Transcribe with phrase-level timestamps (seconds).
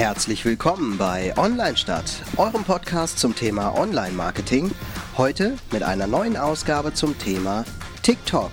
[0.00, 4.70] Herzlich willkommen bei Online Stadt, eurem Podcast zum Thema Online-Marketing.
[5.18, 7.66] Heute mit einer neuen Ausgabe zum Thema
[8.02, 8.52] TikTok.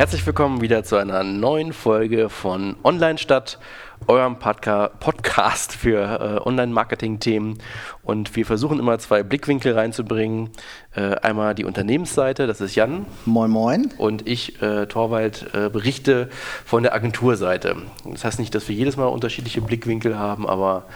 [0.00, 3.58] Herzlich willkommen wieder zu einer neuen Folge von Online Stadt,
[4.06, 7.58] eurem Podca Podcast für äh, Online-Marketing-Themen.
[8.02, 10.52] Und wir versuchen immer zwei Blickwinkel reinzubringen.
[10.94, 13.04] Äh, einmal die Unternehmensseite, das ist Jan.
[13.26, 13.90] Moin, moin.
[13.98, 16.30] Und ich, äh, Torwald, äh, berichte
[16.64, 17.76] von der Agenturseite.
[18.06, 20.86] Das heißt nicht, dass wir jedes Mal unterschiedliche Blickwinkel haben, aber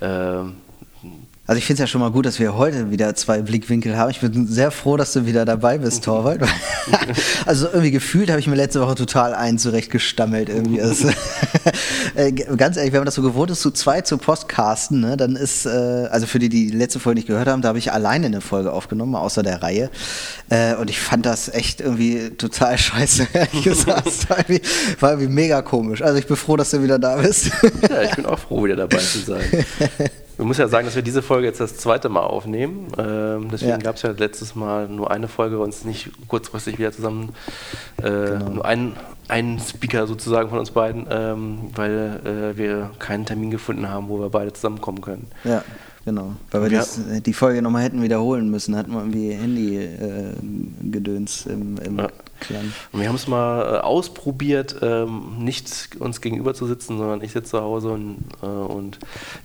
[0.00, 0.38] äh,
[1.46, 4.10] also ich finde es ja schon mal gut, dass wir heute wieder zwei Blickwinkel haben.
[4.10, 6.40] Ich bin sehr froh, dass du wieder dabei bist, Torwald.
[7.46, 10.48] also irgendwie gefühlt habe ich mir letzte Woche total ein zurechtgestammelt.
[10.48, 10.80] Irgendwie.
[10.80, 11.08] Also,
[12.14, 15.36] äh, ganz ehrlich, wenn man das so gewohnt ist, zu zweit zu Postcasten, ne, dann
[15.36, 17.92] ist, äh, also für die, die die letzte Folge nicht gehört haben, da habe ich
[17.92, 19.90] alleine eine Folge aufgenommen, außer der Reihe.
[20.48, 24.30] Äh, und ich fand das echt irgendwie total scheiße, ehrlich gesagt.
[24.30, 24.62] War irgendwie,
[24.98, 26.00] war irgendwie mega komisch.
[26.00, 27.50] Also ich bin froh, dass du wieder da bist.
[27.90, 29.42] ja, ich bin auch froh, wieder dabei zu sein.
[30.38, 32.88] Man muss ja sagen, dass wir diese Folge jetzt das zweite Mal aufnehmen.
[32.98, 33.76] Ähm, deswegen ja.
[33.78, 37.34] gab es ja letztes Mal nur eine Folge, uns nicht kurzfristig wieder zusammen,
[37.98, 38.48] äh, genau.
[38.50, 38.96] nur einen,
[39.28, 44.18] einen Speaker sozusagen von uns beiden, ähm, weil äh, wir keinen Termin gefunden haben, wo
[44.18, 45.28] wir beide zusammenkommen können.
[45.44, 45.62] Ja,
[46.04, 46.34] genau.
[46.50, 46.80] Weil wir ja.
[46.80, 52.08] das, die Folge nochmal hätten wiederholen müssen, hatten wir irgendwie Handy-Gedöns äh, im, im ja.
[52.40, 52.72] Klang.
[52.92, 57.32] Und wir haben es mal äh, ausprobiert, ähm, nicht uns gegenüber zu sitzen, sondern ich
[57.32, 58.98] sitze zu Hause und, äh, und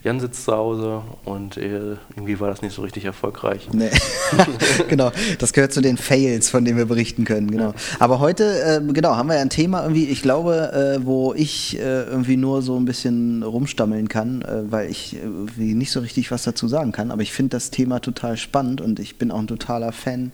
[0.04, 3.68] Jan sitzt zu Hause und äh, irgendwie war das nicht so richtig erfolgreich.
[3.72, 3.90] Nee.
[4.88, 7.68] genau, das gehört zu den Fails, von denen wir berichten können, genau.
[7.68, 7.74] Ja.
[7.98, 11.78] Aber heute, äh, genau, haben wir ja ein Thema irgendwie, ich glaube, äh, wo ich
[11.78, 16.44] äh, irgendwie nur so ein bisschen rumstammeln kann, weil ich irgendwie nicht so richtig was
[16.50, 19.46] dazu sagen kann, aber ich finde das Thema total spannend und ich bin auch ein
[19.46, 20.32] totaler Fan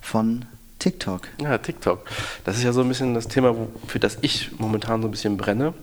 [0.00, 0.44] von
[0.78, 1.22] TikTok.
[1.40, 2.04] Ja, TikTok.
[2.44, 3.54] Das ist ja so ein bisschen das Thema,
[3.86, 5.74] für das ich momentan so ein bisschen brenne.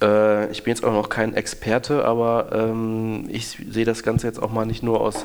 [0.00, 4.40] Äh, ich bin jetzt auch noch kein Experte, aber ähm, ich sehe das Ganze jetzt
[4.40, 5.24] auch mal nicht nur aus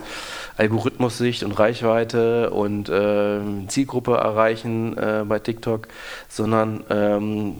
[0.57, 5.87] Algorithmus-Sicht und Reichweite und äh, Zielgruppe erreichen äh, bei TikTok,
[6.29, 7.55] sondern ähm,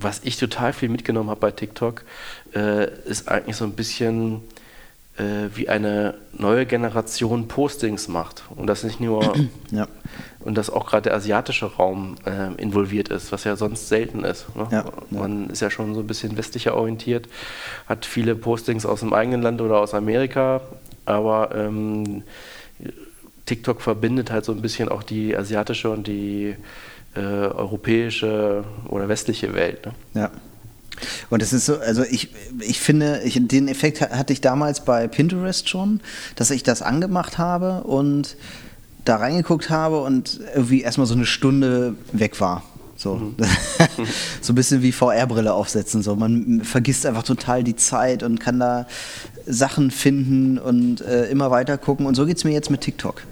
[0.00, 2.04] was ich total viel mitgenommen habe bei TikTok,
[2.54, 4.42] äh, ist eigentlich so ein bisschen
[5.54, 8.44] wie eine neue Generation Postings macht.
[8.54, 9.34] Und das nicht nur,
[9.70, 9.88] ja.
[10.40, 14.54] und dass auch gerade der asiatische Raum äh, involviert ist, was ja sonst selten ist.
[14.56, 14.68] Ne?
[14.70, 15.52] Ja, Man ja.
[15.52, 17.28] ist ja schon so ein bisschen westlicher orientiert,
[17.88, 20.60] hat viele Postings aus dem eigenen Land oder aus Amerika,
[21.04, 22.22] aber ähm,
[23.46, 26.54] TikTok verbindet halt so ein bisschen auch die asiatische und die
[27.16, 29.86] äh, europäische oder westliche Welt.
[29.86, 29.92] Ne?
[30.14, 30.30] Ja.
[31.30, 35.08] Und es ist so, also ich, ich finde, ich, den Effekt hatte ich damals bei
[35.08, 36.00] Pinterest schon,
[36.36, 38.36] dass ich das angemacht habe und
[39.04, 42.62] da reingeguckt habe und irgendwie erstmal so eine Stunde weg war.
[42.96, 43.36] So, mhm.
[44.40, 46.02] so ein bisschen wie VR-Brille aufsetzen.
[46.02, 46.16] So.
[46.16, 48.86] Man vergisst einfach total die Zeit und kann da
[49.46, 52.06] Sachen finden und äh, immer weiter gucken.
[52.06, 53.22] Und so geht es mir jetzt mit TikTok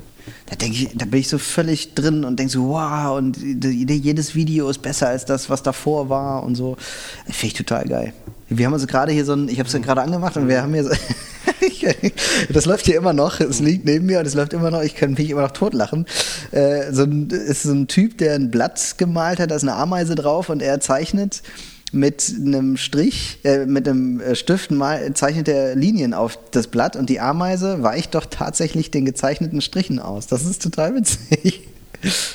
[0.46, 4.34] da denke ich, da bin ich so völlig drin und denke so, wow, und jedes
[4.34, 6.76] Video ist besser als das, was davor war und so.
[7.24, 8.12] Finde ich total geil.
[8.48, 10.72] Wir haben also gerade hier so ein, ich habe es gerade angemacht und wir haben
[10.72, 10.90] hier so,
[12.52, 14.94] das läuft hier immer noch, es liegt neben mir und es läuft immer noch, ich
[14.94, 16.06] kann mich immer noch totlachen.
[16.52, 19.74] Äh, so ein, ist so ein Typ, der ein Blatt gemalt hat, da ist eine
[19.74, 21.42] Ameise drauf und er zeichnet
[21.92, 26.96] mit einem Strich, äh, mit einem äh, Stift mal, zeichnet er Linien auf das Blatt
[26.96, 30.26] und die Ameise weicht doch tatsächlich den gezeichneten Strichen aus.
[30.26, 31.62] Das ist total witzig.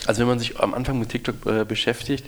[0.08, 2.26] Also wenn man sich am Anfang mit TikTok äh, beschäftigt,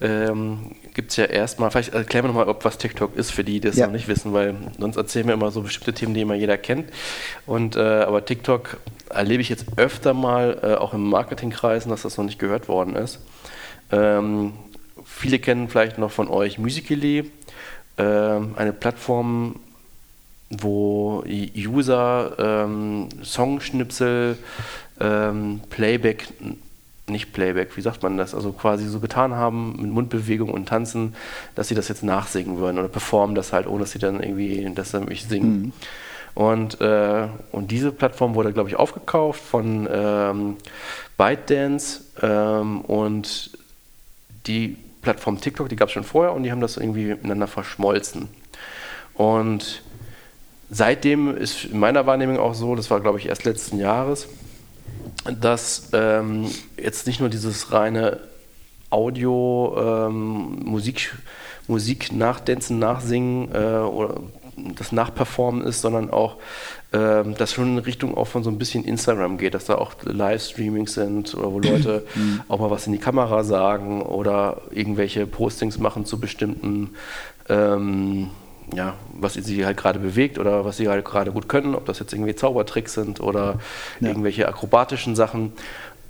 [0.00, 3.68] ähm, gibt es ja erstmal, vielleicht erklären wir nochmal, was TikTok ist, für die, die
[3.68, 3.86] das ja.
[3.86, 6.90] noch nicht wissen, weil sonst erzählen wir immer so bestimmte Themen, die immer jeder kennt.
[7.46, 8.78] Und, äh, aber TikTok
[9.10, 12.96] erlebe ich jetzt öfter mal, äh, auch im Marketingkreisen, dass das noch nicht gehört worden
[12.96, 13.18] ist.
[13.90, 14.54] Ähm,
[15.14, 17.30] Viele kennen vielleicht noch von euch Musical.ly,
[17.96, 19.56] äh, eine Plattform,
[20.50, 21.24] wo
[21.56, 24.36] User ähm, Songschnipsel,
[25.00, 26.28] ähm, Playback,
[27.06, 31.14] nicht Playback, wie sagt man das, also quasi so getan haben mit Mundbewegung und Tanzen,
[31.54, 34.70] dass sie das jetzt nachsingen würden oder performen das halt, ohne dass sie dann irgendwie
[34.74, 35.62] das nämlich singen.
[35.62, 35.72] Mhm.
[36.34, 40.56] Und, äh, und diese Plattform wurde, glaube ich, aufgekauft von ähm,
[41.18, 43.50] ByteDance ähm, und
[44.46, 48.28] die Plattform TikTok, die gab es schon vorher und die haben das irgendwie miteinander verschmolzen.
[49.14, 49.82] Und
[50.70, 54.28] seitdem ist in meiner Wahrnehmung auch so, das war glaube ich erst letzten Jahres,
[55.40, 58.20] dass ähm, jetzt nicht nur dieses reine
[58.90, 61.16] Audio, ähm, Musik,
[61.66, 64.20] Musik nachdänzen, nachsingen äh, oder
[64.56, 66.36] das Nachperformen ist, sondern auch,
[66.92, 69.94] ähm, dass schon in Richtung auch von so ein bisschen Instagram geht, dass da auch
[70.02, 72.42] Livestreamings sind oder wo Leute mhm.
[72.48, 76.90] auch mal was in die Kamera sagen oder irgendwelche Postings machen zu bestimmten
[77.48, 78.30] ähm,
[78.74, 81.98] ja, was sie halt gerade bewegt oder was sie halt gerade gut können, ob das
[81.98, 83.58] jetzt irgendwie Zaubertricks sind oder
[84.00, 84.08] ja.
[84.08, 85.52] irgendwelche akrobatischen Sachen.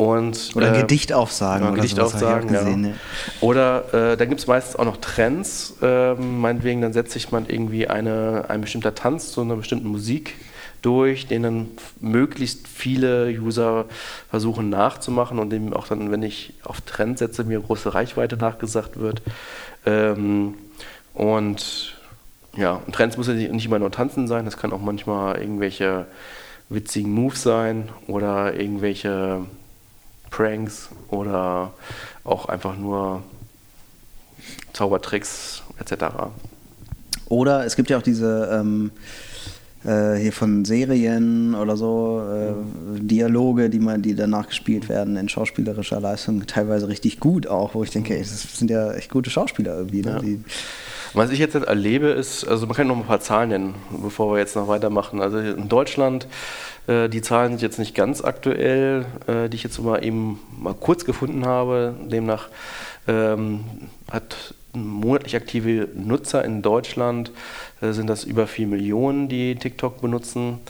[0.02, 1.66] Und, oder äh, Gedicht aufsagen.
[1.66, 2.90] Oder Gedicht aufsagen, gesehen, ja.
[2.90, 2.96] ja.
[3.40, 5.74] Oder äh, dann gibt es meistens auch noch Trends.
[5.80, 10.34] Äh, meinetwegen, dann setzt sich man irgendwie eine, ein bestimmter Tanz zu einer bestimmten Musik
[10.82, 11.68] durch, den dann
[12.00, 13.84] möglichst viele User
[14.28, 18.98] versuchen nachzumachen und dem auch dann, wenn ich auf Trend setze, mir große Reichweite nachgesagt
[18.98, 19.22] wird.
[19.86, 20.54] Ähm,
[21.14, 21.96] und
[22.56, 26.06] ja, und Trends muss ja nicht immer nur tanzen sein, das kann auch manchmal irgendwelche
[26.68, 29.42] witzigen Moves sein oder irgendwelche
[30.32, 31.72] Pranks oder
[32.24, 33.22] auch einfach nur
[34.72, 36.04] Zaubertricks etc.
[37.28, 38.90] Oder es gibt ja auch diese ähm,
[39.84, 45.28] äh, hier von Serien oder so äh, Dialoge, die man, die danach gespielt werden in
[45.28, 49.30] schauspielerischer Leistung, teilweise richtig gut auch, wo ich denke, ey, das sind ja echt gute
[49.30, 50.02] Schauspieler irgendwie.
[50.02, 50.20] Ne?
[50.24, 50.38] Ja.
[51.14, 54.38] Was ich jetzt erlebe, ist, also man kann noch ein paar Zahlen nennen, bevor wir
[54.38, 55.20] jetzt noch weitermachen.
[55.20, 56.26] Also in Deutschland,
[56.86, 60.74] äh, die Zahlen sind jetzt nicht ganz aktuell, äh, die ich jetzt mal eben mal
[60.74, 61.94] kurz gefunden habe.
[62.04, 62.48] Demnach
[63.06, 63.64] ähm,
[64.10, 67.30] hat monatlich aktive Nutzer in Deutschland
[67.80, 70.60] äh, sind das über 4 Millionen, die TikTok benutzen.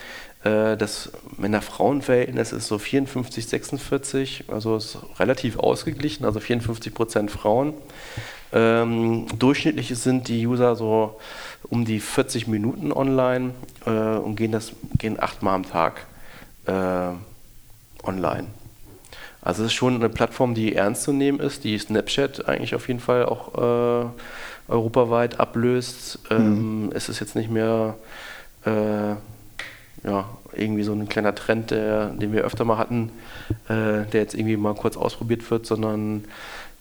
[0.44, 7.74] Äh, das Männer-Frauen-Verhältnis ist so 54, 46, also ist relativ ausgeglichen, also 54 Prozent Frauen.
[8.52, 11.18] Ähm, durchschnittlich sind die User so
[11.68, 13.54] um die 40 Minuten online
[13.86, 16.06] äh, und gehen, das, gehen achtmal am Tag
[16.66, 17.08] äh,
[18.04, 18.46] online.
[19.40, 22.86] Also es ist schon eine Plattform, die ernst zu nehmen ist, die Snapchat eigentlich auf
[22.86, 24.06] jeden Fall auch äh,
[24.68, 26.20] europaweit ablöst.
[26.30, 26.92] Ähm, mhm.
[26.92, 27.96] Es ist jetzt nicht mehr
[28.64, 29.14] äh,
[30.04, 33.10] ja, irgendwie so ein kleiner Trend, der, den wir öfter mal hatten,
[33.68, 36.24] äh, der jetzt irgendwie mal kurz ausprobiert wird, sondern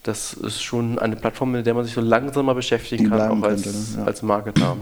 [0.04, 3.44] das ist schon eine Plattform, mit der man sich so langsam mal beschäftigen kann, auch
[3.44, 3.86] als, könnte, ne?
[3.98, 4.04] ja.
[4.06, 4.78] als Marketer.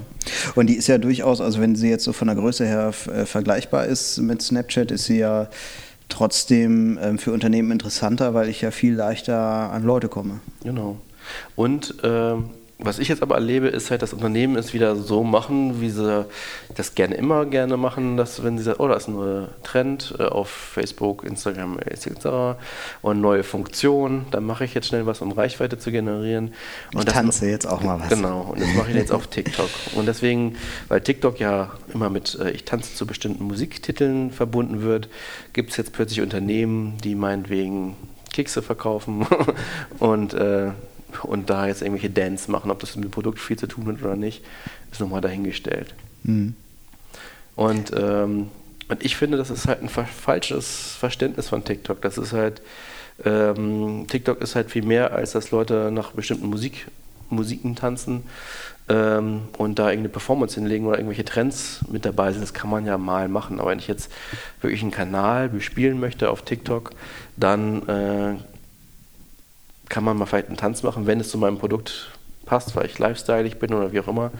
[0.56, 3.26] Und die ist ja durchaus, also wenn sie jetzt so von der Größe her äh,
[3.26, 5.50] vergleichbar ist mit Snapchat, ist sie ja
[6.08, 10.40] trotzdem ähm, für Unternehmen interessanter, weil ich ja viel leichter an Leute komme.
[10.64, 10.98] Genau.
[11.56, 12.50] Und ähm,
[12.82, 16.26] was ich jetzt aber erlebe, ist halt, dass Unternehmen es wieder so machen, wie sie
[16.76, 20.24] das gerne immer gerne machen, dass wenn sie sagen, oh, da ist ein Trend äh,
[20.24, 22.58] auf Facebook, Instagram etc.
[23.02, 26.54] und neue Funktion, dann mache ich jetzt schnell was, um Reichweite zu generieren.
[26.94, 28.08] Und ich tanze jetzt auch mal was.
[28.08, 29.70] Genau, und das mache ich jetzt auf TikTok.
[29.96, 30.56] Und deswegen,
[30.88, 35.10] weil TikTok ja immer mit äh, ich tanze zu bestimmten Musiktiteln verbunden wird,
[35.52, 37.98] gibt es jetzt plötzlich Unternehmen, die meinetwegen
[38.32, 39.28] Kekse verkaufen
[40.00, 40.72] und äh,
[41.24, 44.02] und da jetzt irgendwelche Dance machen, ob das mit dem Produkt viel zu tun hat
[44.02, 44.44] oder nicht,
[44.92, 45.94] ist nochmal dahingestellt.
[46.24, 46.56] Mhm.
[47.56, 48.50] Und, ähm,
[48.88, 52.02] und ich finde, das ist halt ein falsches Verständnis von TikTok.
[52.02, 52.62] Das ist halt,
[53.26, 56.88] ähm, TikTok ist halt viel mehr, als dass Leute nach bestimmten Musik,
[57.30, 58.24] Musiken tanzen
[58.90, 62.42] ähm, und da irgendeine Performance hinlegen oder irgendwelche Trends mit dabei sind.
[62.42, 63.60] Das kann man ja mal machen.
[63.60, 64.12] Aber wenn ich jetzt
[64.62, 66.92] wirklich einen Kanal bespielen möchte auf TikTok,
[67.38, 68.36] dann äh,
[69.90, 72.12] kann man mal vielleicht einen Tanz machen, wenn es zu meinem Produkt
[72.46, 74.32] passt, weil ich lifestyleig bin oder wie auch immer.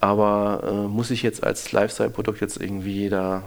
[0.00, 3.42] Aber äh, muss ich jetzt als Lifestyle-Produkt jetzt irgendwie da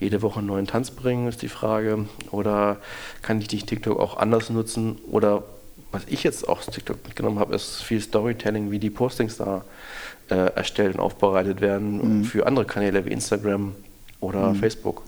[0.00, 2.06] jede Woche einen neuen Tanz bringen, ist die Frage.
[2.30, 2.78] Oder
[3.22, 4.98] kann ich die TikTok auch anders nutzen?
[5.10, 5.44] Oder
[5.92, 9.64] was ich jetzt auch aus TikTok mitgenommen habe, ist viel Storytelling, wie die Postings da
[10.30, 12.24] äh, erstellt und aufbereitet werden mhm.
[12.24, 13.74] für andere Kanäle wie Instagram
[14.20, 14.56] oder mhm.
[14.56, 15.02] Facebook.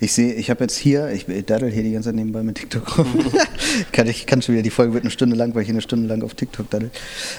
[0.00, 2.98] Ich sehe, ich habe jetzt hier, ich daddel hier die ganze Zeit nebenbei mit TikTok
[2.98, 3.06] rum.
[3.92, 6.08] kann, ich kann schon wieder, die Folge wird eine Stunde lang, weil ich eine Stunde
[6.08, 6.90] lang auf TikTok daddel.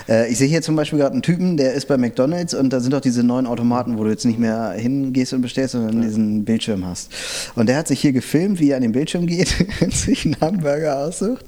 [0.08, 2.80] Äh, ich sehe hier zum Beispiel gerade einen Typen, der ist bei McDonalds und da
[2.80, 6.08] sind auch diese neuen Automaten, wo du jetzt nicht mehr hingehst und bestellst, sondern ja.
[6.08, 7.12] diesen Bildschirm hast.
[7.56, 9.56] Und der hat sich hier gefilmt, wie er an den Bildschirm geht,
[9.92, 11.46] sich einen Hamburger aussucht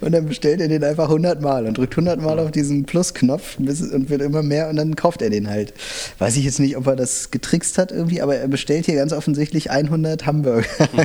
[0.00, 3.58] und dann bestellt er den einfach 100 Mal und drückt 100 Mal auf diesen Plus-Knopf
[3.58, 5.74] und wird immer mehr und dann kauft er den halt.
[6.18, 9.12] Weiß ich jetzt nicht, ob er das getrickst hat irgendwie, aber er bestellt hier ganz
[9.12, 10.66] offensichtlich 100 Hamburger.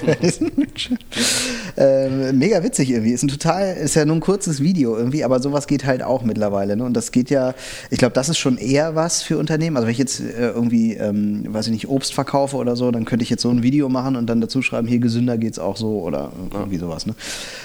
[1.77, 3.11] ähm, mega witzig irgendwie.
[3.11, 6.23] Ist ein total, ist ja nur ein kurzes Video irgendwie, aber sowas geht halt auch
[6.23, 6.77] mittlerweile.
[6.77, 6.83] Ne?
[6.83, 7.53] Und das geht ja,
[7.89, 9.77] ich glaube, das ist schon eher was für Unternehmen.
[9.77, 13.05] Also wenn ich jetzt äh, irgendwie, ähm, weiß ich nicht, Obst verkaufe oder so, dann
[13.05, 15.77] könnte ich jetzt so ein Video machen und dann dazu schreiben, hier gesünder geht's auch
[15.77, 17.05] so oder irgendwie sowas.
[17.05, 17.15] Ne?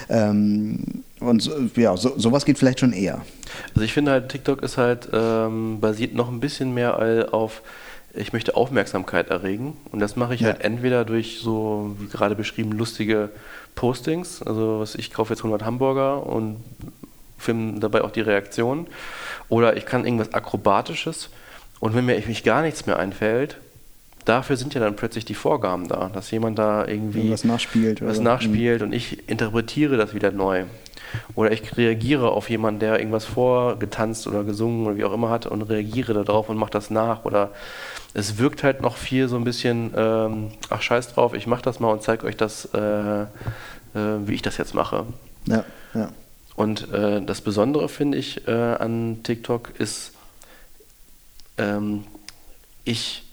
[0.08, 0.71] Ähm,
[1.20, 3.24] und ja, so, sowas geht vielleicht schon eher.
[3.70, 6.98] Also ich finde halt, TikTok ist halt ähm, basiert noch ein bisschen mehr
[7.32, 7.62] auf,
[8.14, 9.76] ich möchte Aufmerksamkeit erregen.
[9.90, 10.48] Und das mache ich ja.
[10.48, 13.30] halt entweder durch so, wie gerade beschrieben, lustige
[13.74, 14.42] Postings.
[14.42, 16.56] Also was ich kaufe jetzt 100 Hamburger und
[17.38, 18.86] filme dabei auch die Reaktion.
[19.48, 21.30] Oder ich kann irgendwas Akrobatisches
[21.80, 23.58] Und wenn mir mich gar nichts mehr einfällt,
[24.24, 28.20] dafür sind ja dann plötzlich die Vorgaben da, dass jemand da irgendwie was nachspielt, was
[28.20, 28.88] nachspielt mhm.
[28.88, 30.64] und ich interpretiere das wieder neu.
[31.34, 35.46] Oder ich reagiere auf jemanden, der irgendwas vorgetanzt oder gesungen oder wie auch immer hat
[35.46, 37.24] und reagiere darauf und mache das nach.
[37.24, 37.50] Oder
[38.14, 41.80] es wirkt halt noch viel so ein bisschen, ähm, ach scheiß drauf, ich mache das
[41.80, 43.26] mal und zeige euch das, äh, äh,
[43.94, 45.06] wie ich das jetzt mache.
[45.46, 45.64] Ja,
[45.94, 46.10] ja.
[46.54, 50.12] Und äh, das Besondere finde ich äh, an TikTok ist,
[51.58, 52.04] ähm,
[52.84, 53.24] ich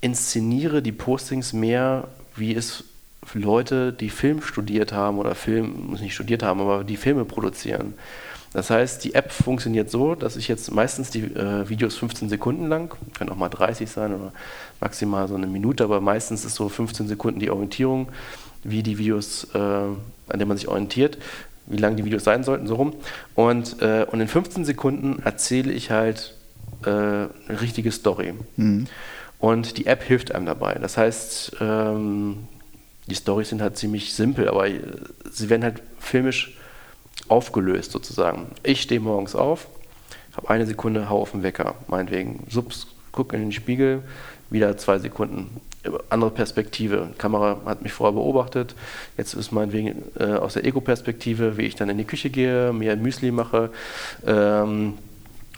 [0.00, 2.84] inszeniere die Postings mehr, wie es
[3.34, 7.94] Leute, die Film studiert haben oder Film, nicht studiert haben, aber die Filme produzieren.
[8.52, 12.68] Das heißt, die App funktioniert so, dass ich jetzt meistens die äh, Videos 15 Sekunden
[12.68, 14.32] lang, können auch mal 30 sein oder
[14.80, 18.08] maximal so eine Minute, aber meistens ist so 15 Sekunden die Orientierung,
[18.64, 19.98] wie die Videos, äh, an
[20.32, 21.18] denen man sich orientiert,
[21.66, 22.94] wie lang die Videos sein sollten, so rum.
[23.34, 26.34] Und, äh, und in 15 Sekunden erzähle ich halt
[26.84, 28.34] äh, eine richtige Story.
[28.56, 28.86] Mhm.
[29.38, 30.74] Und die App hilft einem dabei.
[30.74, 32.48] Das heißt, ähm,
[33.06, 34.66] die Storys sind halt ziemlich simpel, aber
[35.30, 36.56] sie werden halt filmisch
[37.28, 38.48] aufgelöst sozusagen.
[38.62, 39.68] Ich stehe morgens auf,
[40.36, 42.44] habe eine Sekunde, hau auf den Wecker, meinetwegen.
[42.48, 44.02] Subs, guck in den Spiegel,
[44.50, 45.60] wieder zwei Sekunden.
[46.10, 47.10] Andere Perspektive.
[47.12, 48.74] Die Kamera hat mich vorher beobachtet.
[49.16, 52.96] Jetzt ist meinetwegen äh, aus der Ego-Perspektive, wie ich dann in die Küche gehe, mir
[52.96, 53.70] Müsli mache.
[54.26, 54.94] Ähm,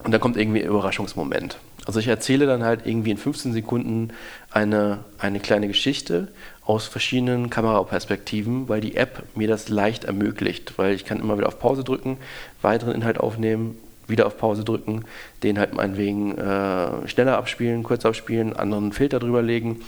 [0.05, 1.59] und dann kommt irgendwie ein Überraschungsmoment.
[1.89, 4.11] Also ich erzähle dann halt irgendwie in 15 Sekunden
[4.51, 6.29] eine, eine kleine Geschichte
[6.67, 11.49] aus verschiedenen Kameraperspektiven, weil die App mir das leicht ermöglicht, weil ich kann immer wieder
[11.49, 12.19] auf Pause drücken,
[12.61, 15.07] weiteren Inhalt aufnehmen, wieder auf Pause drücken,
[15.43, 19.81] den halt meinetwegen äh, schneller abspielen, kürzer abspielen, anderen Filter drüber legen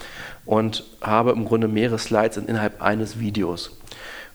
[0.46, 3.78] und habe im Grunde mehrere Slides innerhalb eines Videos.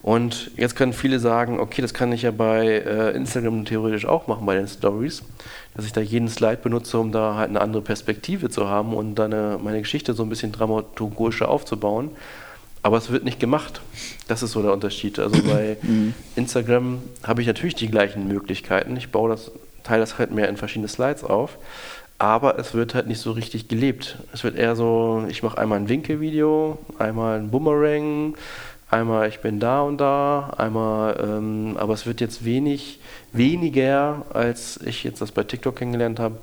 [0.06, 4.28] Und jetzt können viele sagen, okay, das kann ich ja bei äh, Instagram theoretisch auch
[4.28, 5.24] machen, bei den Stories,
[5.74, 9.16] dass ich da jeden Slide benutze, um da halt eine andere Perspektive zu haben und
[9.16, 12.12] dann eine, meine Geschichte so ein bisschen dramaturgischer aufzubauen.
[12.84, 13.80] Aber es wird nicht gemacht.
[14.28, 15.18] Das ist so der Unterschied.
[15.18, 16.14] Also bei mhm.
[16.36, 18.96] Instagram habe ich natürlich die gleichen Möglichkeiten.
[18.96, 19.50] Ich baue das,
[19.82, 21.58] teile das halt mehr in verschiedene Slides auf.
[22.18, 24.18] Aber es wird halt nicht so richtig gelebt.
[24.32, 28.36] Es wird eher so, ich mache einmal ein Winkelvideo, einmal ein Boomerang,
[28.88, 33.00] Einmal ich bin da und da, einmal, ähm, aber es wird jetzt wenig,
[33.32, 36.38] weniger, als ich jetzt das bei TikTok kennengelernt habe,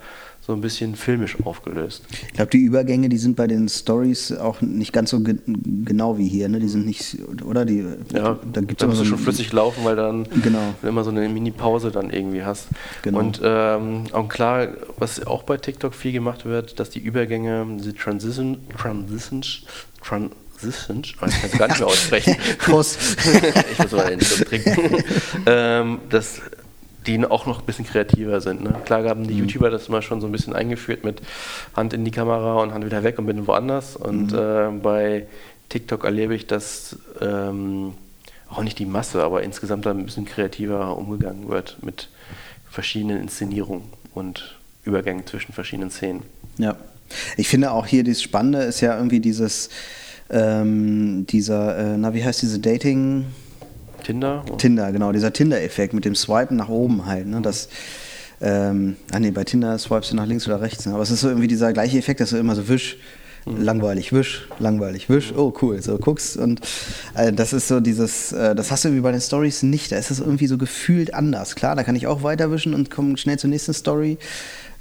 [0.45, 2.03] so ein bisschen filmisch aufgelöst.
[2.27, 5.37] Ich glaube, die Übergänge, die sind bei den Stories auch nicht ganz so ge
[5.85, 6.59] genau wie hier, ne?
[6.59, 7.63] Die sind nicht, oder?
[7.63, 10.73] Die, ja, da gibt es immer so schon flüssig laufen, weil dann genau.
[10.83, 12.67] immer so eine Mini-Pause dann irgendwie hast.
[13.03, 13.19] Genau.
[13.19, 17.93] Und ähm, auch klar, was auch bei TikTok viel gemacht wird, dass die Übergänge, diese
[17.95, 19.61] Transition, Transitions,
[20.63, 22.35] Tran Transitions, ich kann es gar nicht mehr aussprechen.
[22.59, 22.97] Prost.
[23.71, 25.03] ich muss mal einen Schluck trinken.
[25.45, 26.41] ähm, dass
[27.05, 28.63] die auch noch ein bisschen kreativer sind.
[28.63, 28.75] Ne?
[28.85, 29.41] Klar haben die mhm.
[29.41, 31.21] YouTuber das mal schon so ein bisschen eingeführt mit
[31.75, 33.95] Hand in die Kamera und Hand wieder weg und bin woanders.
[33.95, 34.37] Und mhm.
[34.37, 35.27] äh, bei
[35.69, 37.93] TikTok erlebe ich, dass ähm,
[38.49, 42.09] auch nicht die Masse, aber insgesamt ein bisschen kreativer umgegangen wird mit
[42.69, 46.23] verschiedenen Inszenierungen und Übergängen zwischen verschiedenen Szenen.
[46.57, 46.75] Ja.
[47.37, 49.69] Ich finde auch hier das Spannende ist ja irgendwie dieses,
[50.29, 53.25] ähm, dieser, äh, na, wie heißt diese Dating?
[54.03, 54.43] Tinder?
[54.57, 57.27] Tinder, genau, dieser Tinder-Effekt mit dem Swipen nach oben halt.
[57.27, 57.41] Ne?
[57.41, 57.69] Das,
[58.41, 60.85] ähm, ah nee, bei Tinder swipest du nach links oder rechts.
[60.85, 60.93] Ne?
[60.93, 62.97] Aber es ist so irgendwie dieser gleiche Effekt, dass du immer so wisch,
[63.45, 63.61] mhm.
[63.61, 66.61] langweilig, wisch, langweilig, wisch, oh cool, so guckst und
[67.15, 69.97] äh, das ist so dieses, äh, das hast du irgendwie bei den Stories nicht, da
[69.97, 71.55] ist es irgendwie so gefühlt anders.
[71.55, 74.17] Klar, da kann ich auch weiterwischen und komme schnell zur nächsten Story,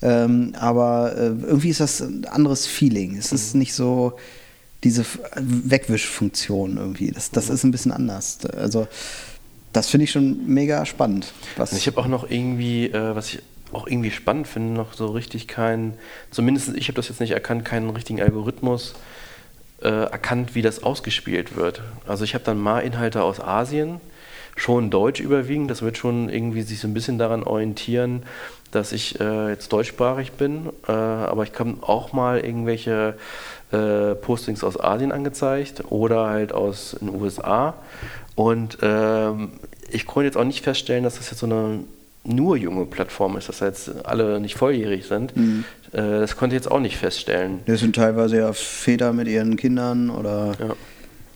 [0.02, 3.16] ähm, aber äh, irgendwie ist das ein anderes Feeling.
[3.16, 3.60] Es ist mhm.
[3.60, 4.14] nicht so,
[4.84, 5.04] diese
[5.36, 7.10] Wegwischfunktion irgendwie.
[7.10, 8.38] Das, das ist ein bisschen anders.
[8.46, 8.88] Also
[9.72, 11.32] das finde ich schon mega spannend.
[11.72, 15.48] Ich habe auch noch irgendwie, äh, was ich auch irgendwie spannend finde, noch so richtig
[15.48, 15.94] keinen,
[16.30, 18.94] zumindest ich habe das jetzt nicht erkannt, keinen richtigen Algorithmus
[19.82, 21.82] äh, erkannt, wie das ausgespielt wird.
[22.06, 24.00] Also ich habe dann mal Inhalte aus Asien,
[24.56, 28.24] schon Deutsch überwiegend, das wird schon irgendwie sich so ein bisschen daran orientieren,
[28.72, 33.14] dass ich äh, jetzt deutschsprachig bin, äh, aber ich kann auch mal irgendwelche
[33.70, 37.74] äh, Postings aus Asien angezeigt oder halt aus den USA.
[38.34, 39.50] Und ähm,
[39.90, 41.80] ich konnte jetzt auch nicht feststellen, dass das jetzt so eine
[42.24, 45.36] nur junge Plattform ist, dass jetzt alle nicht volljährig sind.
[45.36, 45.64] Mhm.
[45.92, 47.60] Äh, das konnte ich jetzt auch nicht feststellen.
[47.66, 50.76] Das sind teilweise ja Väter mit ihren Kindern oder ja.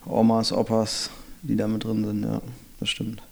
[0.06, 1.10] Omas, Opas,
[1.42, 2.40] die da mit drin sind, ja,
[2.80, 3.22] das stimmt.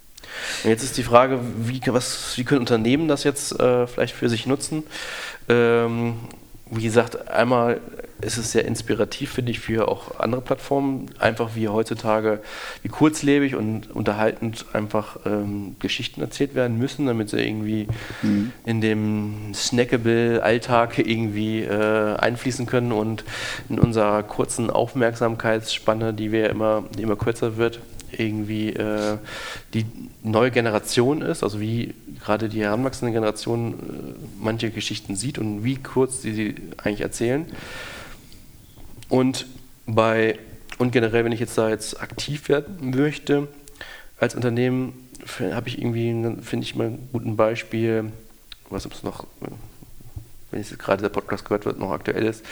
[0.62, 4.28] Und jetzt ist die Frage, wie, was, wie können Unternehmen das jetzt äh, vielleicht für
[4.28, 4.84] sich nutzen?
[5.48, 6.16] Ähm,
[6.70, 7.80] wie gesagt, einmal
[8.20, 12.40] ist es sehr inspirativ, finde ich, für auch andere Plattformen, einfach wie heutzutage,
[12.82, 17.86] wie kurzlebig und unterhaltend einfach ähm, Geschichten erzählt werden müssen, damit sie irgendwie
[18.22, 18.52] mhm.
[18.64, 23.24] in dem Snackable-Alltag irgendwie äh, einfließen können und
[23.68, 27.80] in unserer kurzen Aufmerksamkeitsspanne, die wir immer, die immer kürzer wird,
[28.18, 29.18] irgendwie äh,
[29.72, 29.84] die
[30.22, 31.94] neue Generation ist, also wie
[32.24, 33.76] gerade die heranwachsende Generation äh,
[34.40, 37.46] manche Geschichten sieht und wie kurz sie sie eigentlich erzählen.
[39.08, 39.46] Und
[39.86, 40.38] bei
[40.78, 43.48] und generell, wenn ich jetzt da jetzt aktiv werden möchte
[44.18, 45.08] als Unternehmen,
[45.52, 46.10] habe ich irgendwie,
[46.42, 48.12] finde ich mal ein gutes Beispiel,
[48.70, 49.26] was es noch,
[50.50, 52.44] wenn jetzt gerade der Podcast gehört wird, noch aktuell ist,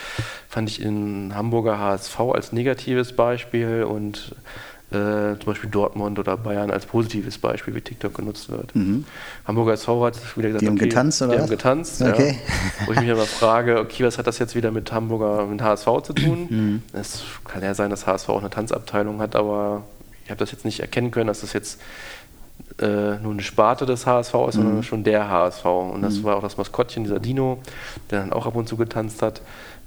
[0.49, 4.35] fand ich in Hamburger HSV als negatives Beispiel und
[4.94, 8.75] äh, zum Beispiel Dortmund oder Bayern als positives Beispiel, wie TikTok genutzt wird.
[8.75, 9.04] Mhm.
[9.46, 11.32] Hamburger SV hat wieder gesagt, die haben okay, getanzt, oder?
[11.32, 12.38] Die haben getanzt, okay.
[12.46, 12.87] ja.
[12.87, 15.87] Wo ich mich aber frage, okay, was hat das jetzt wieder mit Hamburger, mit HSV
[16.02, 16.46] zu tun?
[16.49, 16.82] Mhm.
[16.92, 19.84] Es kann ja sein, dass HSV auch eine Tanzabteilung hat, aber
[20.25, 21.80] ich habe das jetzt nicht erkennen können, dass das jetzt
[22.80, 24.62] äh, nur eine Sparte des HSV ist, mhm.
[24.62, 25.64] sondern schon der HSV.
[25.64, 26.25] Und das mhm.
[26.25, 27.58] war auch das Maskottchen, dieser Dino,
[28.11, 29.42] der dann auch ab und zu getanzt hat.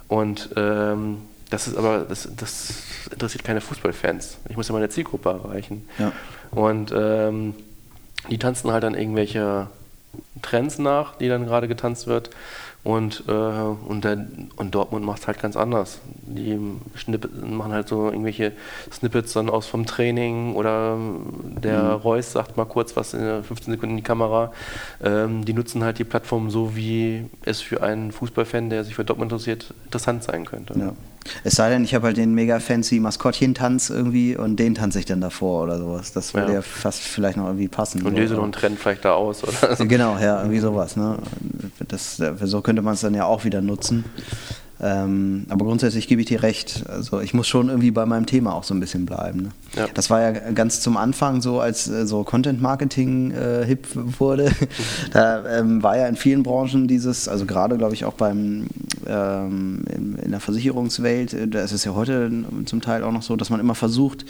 [0.07, 1.17] Und ähm,
[1.49, 2.73] das ist aber, das, das
[3.11, 4.37] interessiert keine Fußballfans.
[4.49, 5.87] Ich muss ja meine Zielgruppe erreichen.
[5.99, 6.11] Ja.
[6.51, 7.53] Und ähm,
[8.29, 9.67] die tanzen halt dann irgendwelche
[10.41, 12.29] Trends nach, die dann gerade getanzt wird.
[12.83, 14.25] Und, äh, und, der,
[14.57, 15.99] und Dortmund macht es halt ganz anders.
[16.27, 16.59] Die
[17.45, 18.53] machen halt so irgendwelche
[18.91, 20.97] Snippets dann aus vom Training oder
[21.43, 22.01] der mhm.
[22.01, 24.51] Reus sagt mal kurz was in 15 Sekunden in die Kamera.
[25.03, 29.05] Ähm, die nutzen halt die Plattform so, wie es für einen Fußballfan, der sich für
[29.05, 30.77] Dortmund interessiert, interessant sein könnte.
[30.77, 30.93] Ja.
[31.43, 35.05] Es sei denn, ich habe halt den mega fancy Maskottchen-Tanz irgendwie und den tanze ich
[35.05, 36.13] dann davor oder sowas.
[36.13, 36.53] Das würde ja.
[36.55, 36.61] ja.
[36.61, 38.03] fast vielleicht noch irgendwie passen.
[38.03, 39.75] Und löse noch einen Trend vielleicht da aus, oder?
[39.85, 40.95] Genau, ja, irgendwie sowas.
[40.95, 41.17] Ne?
[41.87, 44.05] Das, so könnte man es dann ja auch wieder nutzen.
[44.81, 46.83] Ähm, aber grundsätzlich gebe ich dir recht.
[46.89, 49.43] Also ich muss schon irgendwie bei meinem Thema auch so ein bisschen bleiben.
[49.43, 49.49] Ne?
[49.75, 49.87] Ja.
[49.93, 54.51] Das war ja ganz zum Anfang so, als äh, so Content Marketing äh, hip wurde.
[55.13, 58.67] da ähm, war ja in vielen Branchen dieses, also gerade glaube ich auch beim
[59.07, 62.29] ähm, in, in, der Versicherungswelt, äh, da ist es ja heute
[62.65, 64.25] zum Teil auch noch so, dass man immer versucht,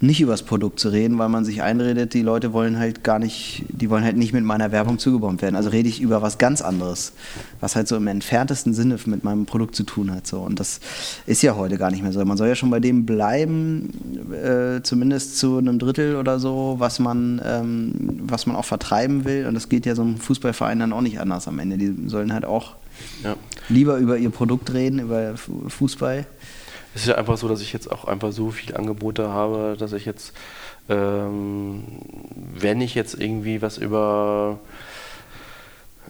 [0.00, 3.18] nicht über das Produkt zu reden, weil man sich einredet, die Leute wollen halt gar
[3.18, 5.56] nicht, die wollen halt nicht mit meiner Werbung zugebombt werden.
[5.56, 7.12] Also rede ich über was ganz anderes,
[7.60, 10.26] was halt so im entferntesten Sinne mit meinem Produkt zu tun hat.
[10.26, 10.40] So.
[10.40, 10.80] Und das
[11.26, 12.24] ist ja heute gar nicht mehr so.
[12.24, 13.90] Man soll ja schon bei dem bleiben,
[14.32, 19.46] äh, zumindest zu einem Drittel oder so, was man, ähm, was man auch vertreiben will.
[19.46, 21.78] Und das geht ja so einem Fußballverein dann auch nicht anders am Ende.
[21.78, 22.74] Die sollen halt auch
[23.24, 23.36] ja.
[23.68, 26.26] lieber über ihr Produkt reden, über Fußball.
[26.94, 29.92] Es ist ja einfach so, dass ich jetzt auch einfach so viele Angebote habe, dass
[29.92, 30.32] ich jetzt,
[30.88, 31.84] ähm,
[32.54, 34.58] wenn ich jetzt irgendwie was über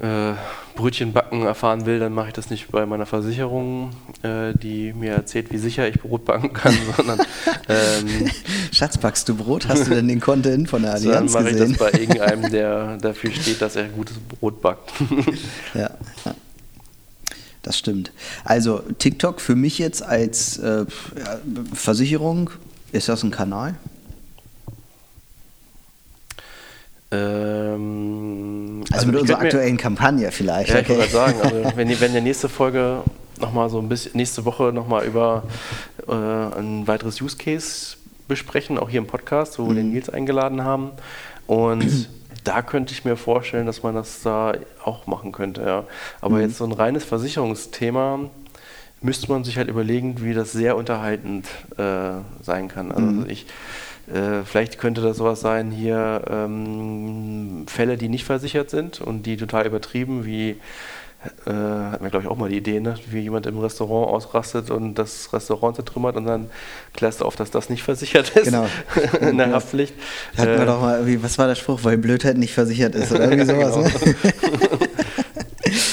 [0.01, 0.33] äh,
[0.75, 3.91] Brötchen backen erfahren will, dann mache ich das nicht bei meiner Versicherung,
[4.23, 7.21] äh, die mir erzählt, wie sicher ich Brot backen kann, sondern
[7.69, 8.31] ähm,
[8.73, 9.69] Schatz, backst du Brot?
[9.69, 12.97] Hast du denn den Content von der Allianz Dann mache ich das bei irgendeinem, der
[12.97, 14.91] dafür steht, dass er gutes Brot backt.
[15.75, 15.91] ja,
[16.25, 16.35] ja.
[17.63, 18.11] Das stimmt.
[18.43, 20.87] Also TikTok für mich jetzt als äh,
[21.75, 22.51] Versicherung,
[22.91, 23.75] ist das ein Kanal?
[27.13, 30.71] Ähm, also, also, mit unserer aktuellen mir, Kampagne vielleicht.
[30.71, 30.93] Ja, okay.
[30.93, 33.03] ich würde sagen, also wenn, wenn die nächste Folge
[33.41, 35.43] nochmal so ein bisschen, nächste Woche nochmal über
[36.07, 37.97] äh, ein weiteres Use Case
[38.29, 39.69] besprechen, auch hier im Podcast, wo mhm.
[39.69, 39.93] wir den mhm.
[39.93, 40.93] Nils eingeladen haben.
[41.47, 42.09] Und
[42.45, 45.63] da könnte ich mir vorstellen, dass man das da auch machen könnte.
[45.63, 45.85] Ja.
[46.21, 46.43] Aber mhm.
[46.43, 48.21] jetzt so ein reines Versicherungsthema
[49.03, 51.47] müsste man sich halt überlegen, wie das sehr unterhaltend
[51.77, 52.11] äh,
[52.43, 52.93] sein kann.
[52.93, 53.31] Also mhm.
[53.31, 53.47] ich
[54.13, 59.37] äh, vielleicht könnte das sowas sein, hier ähm, Fälle, die nicht versichert sind und die
[59.37, 60.57] total übertrieben, wie
[61.47, 62.95] äh, hatten wir glaube ich auch mal die Idee, ne?
[63.11, 66.51] wie jemand im Restaurant ausrastet und das Restaurant zertrümmert und dann
[66.95, 68.67] klärst du auf, dass das nicht versichert ist genau.
[69.21, 69.95] in der Haftpflicht.
[70.37, 73.13] Hatten wir äh, doch mal irgendwie, was war der Spruch, weil Blödheit nicht versichert ist
[73.13, 73.75] oder irgendwie sowas.
[73.75, 74.17] genau.
[74.17, 74.89] ne?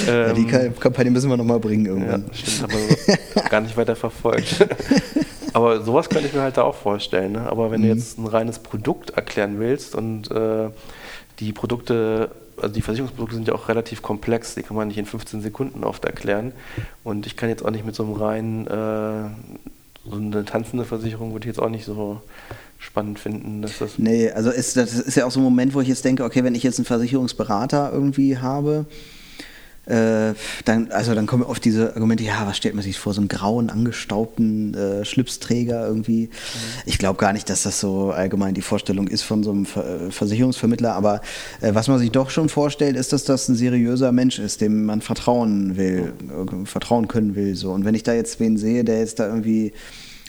[0.28, 2.26] ja, die ähm, Kampagne müssen wir nochmal bringen irgendwann.
[2.28, 4.66] Ja, stimmt, aber gar nicht weiter verfolgt.
[5.54, 7.34] Aber sowas könnte ich mir halt da auch vorstellen.
[7.34, 7.50] Ne?
[7.50, 7.86] Aber wenn mhm.
[7.86, 10.70] du jetzt ein reines Produkt erklären willst und äh,
[11.40, 12.32] die Produkte,
[12.62, 15.84] also die Versicherungsprodukte sind ja auch relativ komplex, die kann man nicht in 15 Sekunden
[15.84, 16.54] oft erklären.
[17.04, 19.30] Und ich kann jetzt auch nicht mit so einem reinen, äh,
[20.10, 22.22] so eine tanzende Versicherung würde ich jetzt auch nicht so
[22.80, 23.62] spannend finden.
[23.62, 26.06] Dass das nee, also ist, das ist ja auch so ein Moment, wo ich jetzt
[26.06, 28.86] denke, okay, wenn ich jetzt einen Versicherungsberater irgendwie habe,
[29.88, 30.34] äh,
[30.66, 33.28] dann, also dann kommen oft diese Argumente, ja, was stellt man sich vor, so einen
[33.28, 36.26] grauen, angestaubten äh, Schlipsträger irgendwie.
[36.28, 36.30] Mhm.
[36.86, 40.08] Ich glaube gar nicht, dass das so allgemein die Vorstellung ist von so einem Ver
[40.08, 41.22] äh, Versicherungsvermittler, aber
[41.62, 44.86] äh, was man sich doch schon vorstellt, ist, dass das ein seriöser Mensch ist, dem
[44.86, 46.66] man vertrauen will, mhm.
[46.66, 47.56] vertrauen können will.
[47.56, 47.72] So.
[47.72, 49.74] Und wenn ich da jetzt wen sehe, der jetzt da irgendwie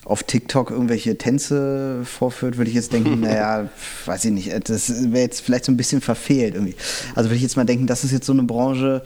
[0.08, 3.68] auf TikTok irgendwelche Tänze vorführt, würde ich jetzt denken, naja,
[4.06, 6.76] weiß ich nicht, das wäre jetzt vielleicht so ein bisschen verfehlt irgendwie.
[7.14, 9.02] Also würde ich jetzt mal denken, das ist jetzt so eine Branche,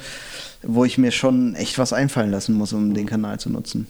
[0.63, 3.87] wo ich mir schon echt was einfallen lassen muss, um den Kanal zu nutzen.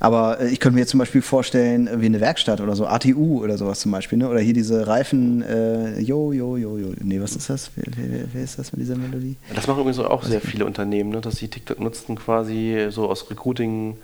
[0.00, 3.42] Aber äh, ich könnte mir jetzt zum Beispiel vorstellen, wie eine Werkstatt oder so, ATU
[3.42, 4.28] oder sowas zum Beispiel, ne?
[4.28, 6.88] oder hier diese Reifen, äh, jo, jo, jo, jo.
[7.00, 7.70] Nee, was ist das?
[7.76, 9.36] Wer, wer, wer ist das mit dieser Melodie?
[9.54, 11.20] Das machen übrigens auch sehr viele Unternehmen, ne?
[11.20, 13.96] dass sie TikTok nutzen, quasi so aus Recruiting.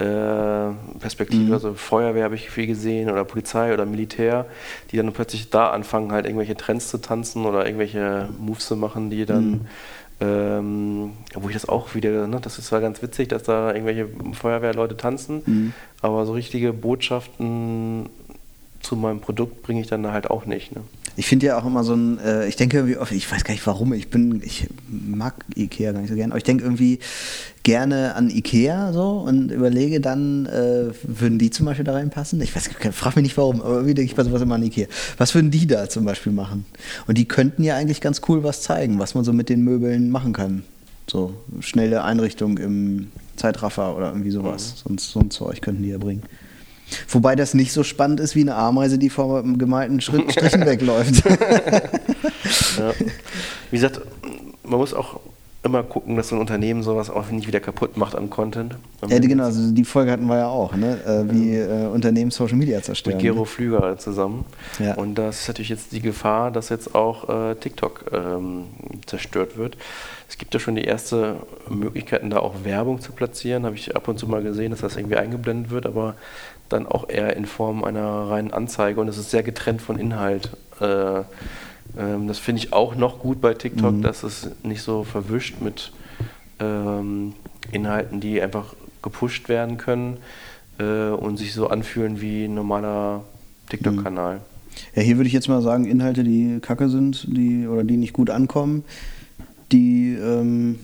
[0.00, 1.52] Äh, Perspektive, mhm.
[1.52, 4.46] also Feuerwehr habe ich viel gesehen oder Polizei oder Militär,
[4.90, 9.10] die dann plötzlich da anfangen, halt irgendwelche Trends zu tanzen oder irgendwelche Moves zu machen,
[9.10, 9.66] die dann mhm
[10.20, 14.06] ähm, wo ich das auch wieder, ne, das ist zwar ganz witzig, dass da irgendwelche
[14.34, 15.72] Feuerwehrleute tanzen, mhm.
[16.02, 18.10] aber so richtige Botschaften
[18.82, 20.74] zu meinem Produkt bringe ich dann halt auch nicht.
[20.74, 20.82] Ne?
[21.16, 23.52] Ich finde ja auch immer so ein, äh, ich denke irgendwie oft, ich weiß gar
[23.52, 26.98] nicht warum, ich bin, ich mag Ikea gar nicht so gerne, aber ich denke irgendwie
[27.62, 32.40] gerne an Ikea so und überlege dann, äh, würden die zum Beispiel da reinpassen?
[32.40, 34.86] Ich weiß, frag mich nicht warum, aber irgendwie denke ich bei sowas immer an Ikea.
[35.18, 36.64] Was würden die da zum Beispiel machen?
[37.06, 40.10] Und die könnten ja eigentlich ganz cool was zeigen, was man so mit den Möbeln
[40.10, 40.62] machen kann.
[41.06, 44.74] So schnelle Einrichtung im Zeitraffer oder irgendwie sowas.
[44.84, 44.88] Mhm.
[44.88, 46.22] Sonst so ein Zeug könnten die ja bringen.
[47.08, 51.24] Wobei das nicht so spannend ist wie eine Ameise, die vor gemalten Strichen wegläuft.
[52.78, 52.92] ja.
[53.70, 54.00] Wie gesagt,
[54.62, 55.20] man muss auch
[55.62, 58.76] immer gucken, dass so ein Unternehmen sowas auch nicht wieder kaputt macht an Content.
[59.06, 60.98] Ja, genau, also die Folge hatten wir ja auch, ne?
[61.04, 63.16] Äh, wie äh, Unternehmen Social Media zerstören.
[63.16, 63.44] Mit Gero?
[63.44, 64.46] Flüger zusammen.
[64.78, 64.94] Ja.
[64.94, 68.64] Und das ist natürlich jetzt die Gefahr, dass jetzt auch äh, TikTok ähm,
[69.04, 69.76] zerstört wird.
[70.28, 71.34] Es gibt ja schon die ersten
[71.68, 73.66] Möglichkeiten, da auch Werbung zu platzieren.
[73.66, 76.14] Habe ich ab und zu mal gesehen, dass das irgendwie eingeblendet wird, aber
[76.70, 80.50] dann auch eher in Form einer reinen Anzeige und es ist sehr getrennt von Inhalt.
[80.80, 81.22] Äh,
[81.98, 84.02] ähm, das finde ich auch noch gut bei TikTok, mhm.
[84.02, 85.92] dass es nicht so verwischt mit
[86.58, 87.34] ähm,
[87.72, 90.18] Inhalten, die einfach gepusht werden können
[90.78, 93.24] äh, und sich so anfühlen wie ein normaler
[93.70, 94.36] TikTok-Kanal.
[94.36, 94.40] Mhm.
[94.94, 98.12] Ja, hier würde ich jetzt mal sagen, Inhalte, die kacke sind, die oder die nicht
[98.12, 98.84] gut ankommen,
[99.72, 100.78] die ähm,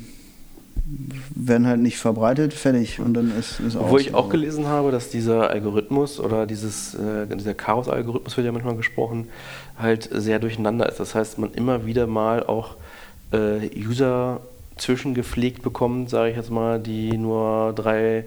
[1.34, 3.90] werden halt nicht verbreitet, fertig und dann ist es auch.
[3.90, 8.52] Wo ich auch gelesen habe, dass dieser Algorithmus oder dieses, äh, dieser Chaos-Algorithmus wird ja
[8.52, 9.28] manchmal gesprochen,
[9.78, 11.00] halt sehr durcheinander ist.
[11.00, 12.76] Das heißt, man immer wieder mal auch
[13.32, 14.40] äh, User
[14.76, 18.24] zwischengepflegt bekommt, sage ich jetzt mal, die nur drei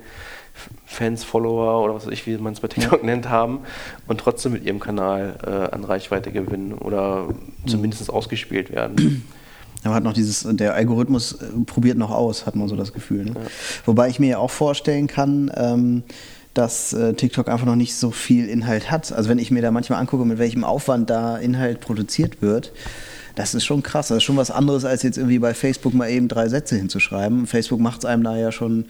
[0.86, 3.60] Fans, Follower oder was weiß ich, wie man es bei TikTok nennt, haben
[4.08, 7.30] und trotzdem mit ihrem Kanal äh, an Reichweite gewinnen oder
[7.66, 9.26] zumindest ausgespielt werden.
[9.86, 13.24] Man hat noch dieses, der Algorithmus äh, probiert noch aus, hat man so das Gefühl.
[13.24, 13.32] Ne?
[13.36, 13.42] Ja.
[13.86, 16.04] Wobei ich mir ja auch vorstellen kann, ähm,
[16.54, 19.12] dass äh, TikTok einfach noch nicht so viel Inhalt hat.
[19.12, 22.72] Also wenn ich mir da manchmal angucke, mit welchem Aufwand da Inhalt produziert wird,
[23.36, 24.10] das ist schon krass.
[24.10, 27.48] Das ist schon was anderes, als jetzt irgendwie bei Facebook mal eben drei Sätze hinzuschreiben.
[27.48, 28.86] Facebook macht es einem da ja schon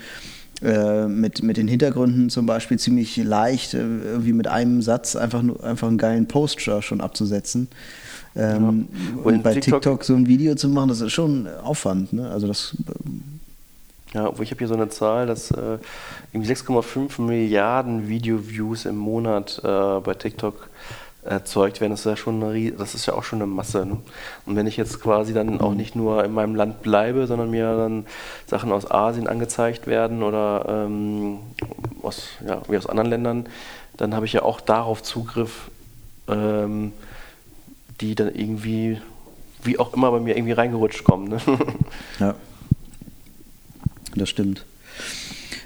[0.61, 5.41] äh, mit, mit den Hintergründen zum Beispiel ziemlich leicht, äh, irgendwie mit einem Satz einfach,
[5.41, 7.67] nur, einfach einen geilen Post schon abzusetzen.
[8.35, 9.21] Ähm, ja.
[9.23, 12.13] Und bei TikTok, TikTok, so ein Video zu machen, das ist schon Aufwand.
[12.13, 12.29] Ne?
[12.29, 12.75] Also das.
[14.13, 15.77] Ja, wo ich habe hier so eine Zahl, dass äh,
[16.33, 20.69] 6,5 Milliarden Video-Views im Monat äh, bei TikTok
[21.23, 21.91] erzeugt werden.
[21.91, 23.85] Das ist ja schon eine, das ist ja auch schon eine Masse.
[23.85, 23.97] Ne?
[24.45, 27.75] Und wenn ich jetzt quasi dann auch nicht nur in meinem Land bleibe, sondern mir
[27.75, 28.07] dann
[28.47, 31.39] Sachen aus Asien angezeigt werden oder ähm,
[32.01, 33.45] aus, ja, wie aus anderen Ländern,
[33.97, 35.69] dann habe ich ja auch darauf Zugriff.
[36.27, 36.93] Ähm,
[38.01, 38.99] die dann irgendwie,
[39.63, 41.27] wie auch immer, bei mir irgendwie reingerutscht kommen.
[41.27, 41.39] Ne?
[42.19, 42.35] Ja,
[44.19, 44.65] das stimmt.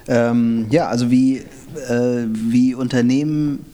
[0.08, 3.66] Ähm, ja, also wie, äh, wie Unternehmen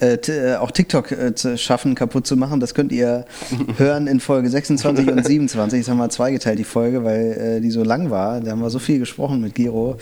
[0.00, 3.24] äh, äh auch TikTok äh, zu schaffen, kaputt zu machen, das könnt ihr
[3.78, 5.80] hören in Folge 26 und 27.
[5.80, 8.40] Das haben wir zweigeteilt, die Folge, weil äh, die so lang war.
[8.40, 9.96] Da haben wir so viel gesprochen mit Giro.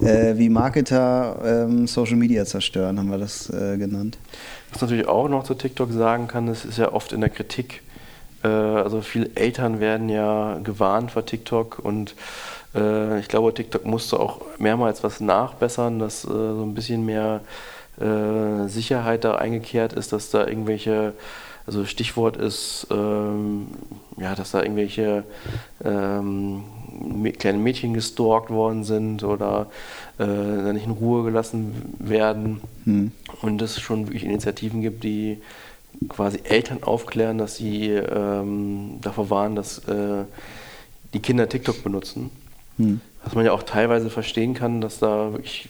[0.00, 4.18] Äh, wie Marketer ähm, Social Media zerstören, haben wir das genannt.
[4.72, 7.82] Was natürlich auch noch zu TikTok sagen kann, das ist ja oft in der Kritik.
[8.46, 12.14] Äh, also viele Eltern werden ja gewarnt vor TikTok und
[12.76, 17.40] äh, ich glaube, TikTok musste auch mehrmals was nachbessern, dass äh, so ein bisschen mehr
[18.66, 21.14] Sicherheit da eingekehrt ist, dass da irgendwelche
[21.66, 23.66] also Stichwort ist, ähm,
[24.16, 25.24] ja, dass da irgendwelche
[25.84, 26.62] ähm,
[27.38, 29.66] kleine Mädchen gestalkt worden sind oder
[30.18, 32.60] äh, nicht in Ruhe gelassen werden.
[32.84, 33.12] Hm.
[33.42, 35.38] Und es schon wirklich Initiativen gibt, die
[36.08, 40.24] quasi Eltern aufklären, dass sie ähm, davor warnen, dass äh,
[41.14, 42.30] die Kinder TikTok benutzen.
[42.78, 43.00] Hm.
[43.24, 45.68] Was man ja auch teilweise verstehen kann, dass da wirklich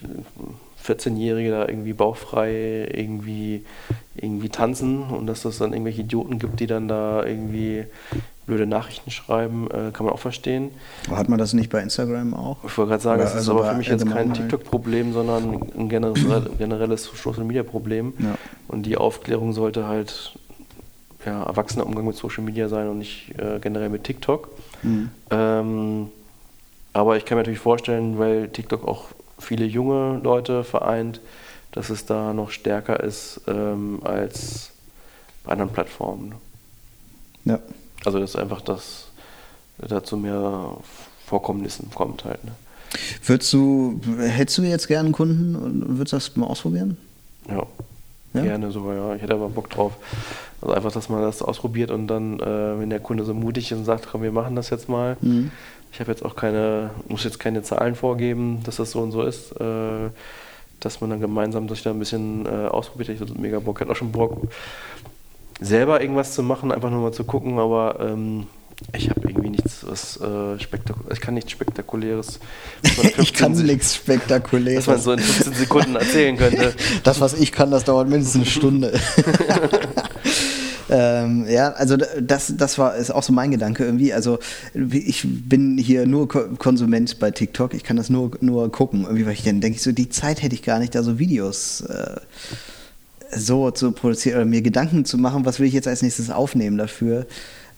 [0.87, 3.65] 14-Jährige da irgendwie bauchfrei irgendwie,
[4.15, 7.85] irgendwie tanzen und dass das dann irgendwelche Idioten gibt, die dann da irgendwie
[8.47, 10.71] blöde Nachrichten schreiben, äh, kann man auch verstehen.
[11.11, 12.59] Hat man das nicht bei Instagram auch?
[12.65, 15.63] Ich wollte gerade sagen, Oder das also ist aber für mich jetzt kein TikTok-Problem, sondern
[15.77, 18.15] ein generelles Social-Media-Problem.
[18.19, 18.37] Ja.
[18.69, 20.39] Und die Aufklärung sollte halt
[21.25, 24.49] ja, erwachsener Umgang mit Social Media sein und nicht äh, generell mit TikTok.
[24.85, 25.11] Mhm.
[25.31, 26.09] Ähm,
[26.97, 31.21] aber ich kann mir natürlich vorstellen, weil TikTok auch viele junge Leute vereint,
[31.73, 34.71] dass es da noch stärker ist ähm, als
[35.45, 36.35] bei anderen Plattformen.
[37.45, 37.59] Ja.
[38.07, 39.09] Also dass einfach das
[39.77, 40.79] dazu mehr
[41.27, 42.43] Vorkommnissen kommt halt.
[42.45, 42.53] Ne?
[43.25, 46.97] Würdest du, hättest du jetzt gerne einen Kunden und würdest das mal ausprobieren?
[47.47, 47.67] Ja,
[48.37, 48.43] ja?
[48.45, 49.15] gerne sogar, ja.
[49.15, 49.93] Ich hätte aber Bock drauf.
[50.61, 53.79] Also einfach, dass man das ausprobiert und dann, äh, wenn der Kunde so mutig ist
[53.79, 55.17] und sagt, komm, wir machen das jetzt mal.
[55.21, 55.51] Mhm.
[55.93, 59.23] Ich habe jetzt auch keine, muss jetzt keine Zahlen vorgeben, dass das so und so
[59.23, 59.53] ist.
[59.61, 60.11] Äh,
[60.81, 63.09] dass man dann gemeinsam sich da ein bisschen äh, ausprobiert.
[63.09, 63.77] Ich hatte mega Bock.
[63.77, 64.47] Ich hatte auch schon Bock,
[65.61, 68.47] selber irgendwas zu machen, einfach nur mal zu gucken, aber ähm,
[68.93, 71.17] ich habe irgendwie nichts, was äh, spektakuläres.
[71.17, 72.41] Ich kann nichts Spektakuläres.
[73.19, 74.87] ich kann nichts Spektakuläres.
[74.87, 76.75] Was man so in 15 Sekunden erzählen könnte.
[77.03, 79.01] Das, was ich kann, das dauert mindestens eine Stunde.
[80.89, 84.13] Ähm, ja, also das, das war ist auch so mein Gedanke irgendwie.
[84.13, 84.39] Also
[84.73, 87.75] ich bin hier nur Konsument bei TikTok.
[87.75, 90.55] Ich kann das nur, nur gucken, irgendwie, weil ich dann denke, so die Zeit hätte
[90.55, 92.21] ich gar nicht, da so Videos äh,
[93.35, 96.79] so zu produzieren oder mir Gedanken zu machen, was will ich jetzt als nächstes aufnehmen
[96.79, 97.27] dafür,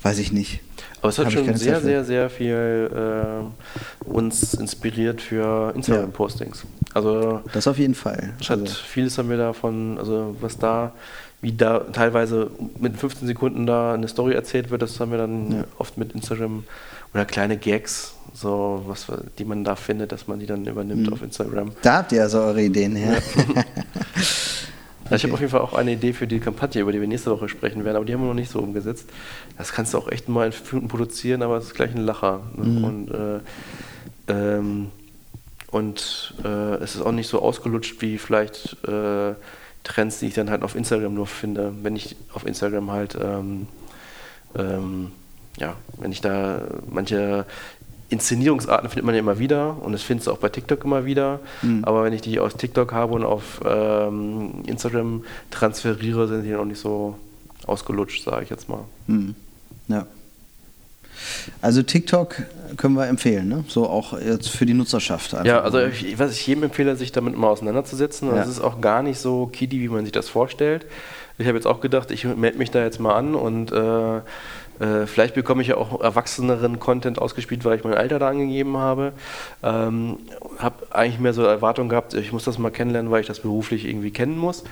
[0.03, 0.61] weiß ich nicht.
[1.01, 6.65] Aber es hat schon sehr, sehr, sehr viel äh, uns inspiriert für Instagram-Postings.
[6.95, 8.35] Also das auf jeden Fall.
[8.49, 8.65] Also.
[8.67, 10.93] vieles haben wir davon, also was da
[11.41, 15.53] wie da teilweise mit 15 Sekunden da eine Story erzählt wird, das haben wir dann
[15.53, 15.65] ja.
[15.79, 16.65] oft mit Instagram
[17.15, 19.07] oder kleine Gags, so was,
[19.39, 21.13] die man da findet, dass man die dann übernimmt mhm.
[21.13, 21.73] auf Instagram.
[21.83, 23.23] Da habt ihr also eure Ideen her.
[23.55, 23.65] Ja.
[25.09, 25.17] Okay.
[25.17, 27.31] Ich habe auf jeden Fall auch eine Idee für die Kampagne, über die wir nächste
[27.31, 29.09] Woche sprechen werden, aber die haben wir noch nicht so umgesetzt.
[29.57, 32.05] Das kannst du auch echt mal in fünf Minuten produzieren, aber es ist gleich ein
[32.05, 32.43] Lacher.
[32.55, 32.65] Ne?
[32.65, 32.85] Mhm.
[32.85, 33.41] Und, äh,
[34.29, 34.91] ähm,
[35.71, 39.35] und äh, es ist auch nicht so ausgelutscht wie vielleicht äh,
[39.83, 43.67] Trends, die ich dann halt auf Instagram nur finde, wenn ich auf Instagram halt, ähm,
[44.57, 45.13] ähm,
[45.59, 47.47] ja, wenn ich da manche
[48.11, 51.41] Inszenierungsarten findet man ja immer wieder und das findest du auch bei TikTok immer wieder.
[51.63, 51.85] Mhm.
[51.85, 56.65] Aber wenn ich die aus TikTok habe und auf ähm, Instagram transferiere, sind die auch
[56.65, 57.17] nicht so
[57.67, 58.85] ausgelutscht, sage ich jetzt mal.
[59.07, 59.35] Mhm.
[59.89, 60.07] Ja.
[61.61, 62.43] Also TikTok
[62.77, 63.65] können wir empfehlen, ne?
[63.69, 65.33] so auch jetzt für die Nutzerschaft.
[65.45, 68.29] Ja, also ich, was ich jedem empfehle, sich damit mal auseinanderzusetzen.
[68.29, 68.43] Und ja.
[68.43, 70.87] das ist auch gar nicht so kiddie, wie man sich das vorstellt.
[71.39, 74.21] Ich habe jetzt auch gedacht, ich melde mich da jetzt mal an und äh,
[74.81, 78.77] äh, vielleicht bekomme ich ja auch erwachseneren Content ausgespielt, weil ich mein Alter da angegeben
[78.77, 79.13] habe.
[79.63, 80.19] Ähm,
[80.59, 83.87] habe eigentlich mehr so Erwartungen gehabt, ich muss das mal kennenlernen, weil ich das beruflich
[83.87, 84.65] irgendwie kennen muss.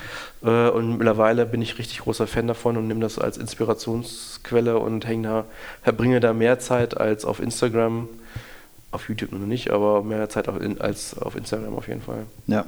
[0.44, 5.06] Äh, und mittlerweile bin ich richtig großer Fan davon und nehme das als Inspirationsquelle und
[5.06, 5.44] häng da,
[5.82, 8.08] verbringe da mehr Zeit als auf Instagram.
[8.92, 12.24] Auf YouTube noch nicht, aber mehr Zeit als auf Instagram auf jeden Fall.
[12.46, 12.64] Ja.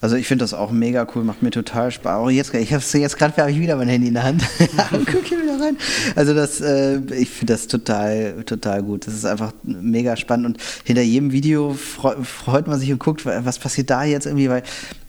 [0.00, 2.18] Also ich finde das auch mega cool, macht mir total Spaß.
[2.18, 4.42] Auch jetzt, ich habe jetzt gerade habe ich wieder mein Handy in der Hand.
[4.90, 5.76] Guck hier wieder rein.
[6.16, 9.06] Also das, äh, ich finde das total, total gut.
[9.06, 13.60] Das ist einfach mega spannend und hinter jedem Video freut man sich und guckt, was
[13.60, 14.64] passiert da jetzt irgendwie, weil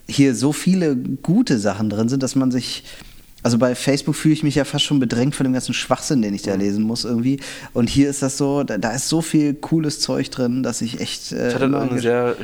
[0.08, 2.84] hier so viele gute Sachen drin sind, dass man sich
[3.42, 6.34] also bei Facebook fühle ich mich ja fast schon bedrängt von dem ganzen Schwachsinn, den
[6.34, 7.42] ich da lesen muss irgendwie.
[7.74, 11.02] Und hier ist das so, da, da ist so viel cooles Zeug drin, dass ich
[11.02, 11.34] echt.
[11.34, 12.38] Äh, ich hatte eine sehr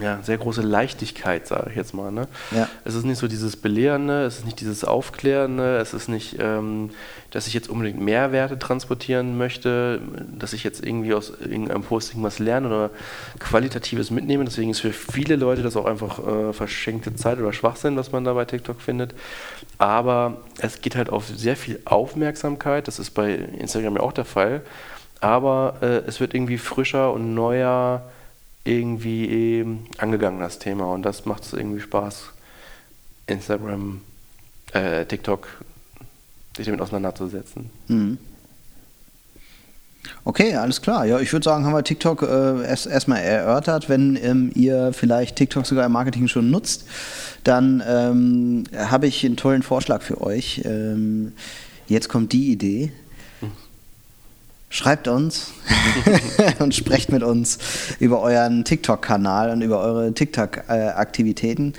[0.00, 2.10] ja, sehr große Leichtigkeit, sage ich jetzt mal.
[2.10, 2.26] Ne?
[2.50, 2.68] Ja.
[2.84, 6.90] Es ist nicht so dieses Belehrende, es ist nicht dieses Aufklärende, es ist nicht, ähm,
[7.30, 10.00] dass ich jetzt unbedingt Mehrwerte transportieren möchte,
[10.36, 12.90] dass ich jetzt irgendwie aus irgendeinem Posting was lerne oder
[13.38, 14.44] Qualitatives mitnehme.
[14.44, 18.24] Deswegen ist für viele Leute das auch einfach äh, verschenkte Zeit oder Schwachsinn, was man
[18.24, 19.14] da bei TikTok findet.
[19.78, 24.24] Aber es geht halt auf sehr viel Aufmerksamkeit, das ist bei Instagram ja auch der
[24.24, 24.62] Fall.
[25.20, 28.02] Aber äh, es wird irgendwie frischer und neuer
[28.64, 30.86] irgendwie eben angegangen, das Thema.
[30.86, 32.24] Und das macht es irgendwie Spaß,
[33.26, 34.00] Instagram,
[34.72, 35.46] äh, TikTok,
[36.56, 37.70] sich damit auseinanderzusetzen.
[37.88, 38.18] Mhm.
[40.24, 41.06] Okay, alles klar.
[41.06, 43.88] Ja, ich würde sagen, haben wir TikTok äh, erst erstmal erörtert.
[43.88, 46.84] Wenn ähm, ihr vielleicht TikTok sogar im Marketing schon nutzt,
[47.42, 50.62] dann ähm, habe ich einen tollen Vorschlag für euch.
[50.64, 51.32] Ähm,
[51.86, 52.92] jetzt kommt die Idee.
[54.74, 55.52] Schreibt uns
[56.58, 57.58] und sprecht mit uns
[58.00, 61.74] über euren TikTok-Kanal und über eure TikTok-Aktivitäten.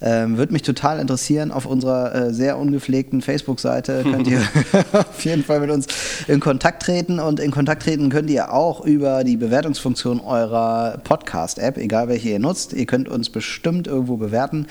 [0.00, 1.50] Ähm, Würde mich total interessieren.
[1.50, 4.40] Auf unserer äh, sehr ungepflegten Facebook-Seite könnt ihr
[4.92, 5.88] auf jeden Fall mit uns
[6.28, 7.18] in Kontakt treten.
[7.18, 12.38] Und in Kontakt treten könnt ihr auch über die Bewertungsfunktion eurer Podcast-App, egal welche ihr
[12.38, 12.74] nutzt.
[12.74, 14.68] Ihr könnt uns bestimmt irgendwo bewerten.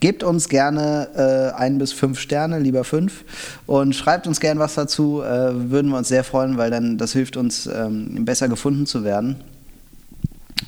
[0.00, 3.24] Gebt uns gerne äh, ein bis fünf Sterne, lieber fünf,
[3.66, 5.22] und schreibt uns gerne was dazu.
[5.22, 9.04] Äh, würden wir uns sehr freuen, weil dann das hilft uns, ähm, besser gefunden zu
[9.04, 9.36] werden.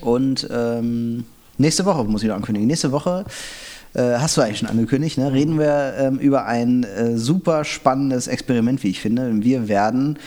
[0.00, 1.24] Und ähm,
[1.56, 2.66] nächste Woche muss ich noch ankündigen.
[2.66, 3.24] Nächste Woche
[3.94, 5.32] äh, hast du eigentlich schon angekündigt, ne?
[5.32, 9.42] reden wir ähm, über ein äh, super spannendes Experiment, wie ich finde.
[9.42, 10.18] Wir werden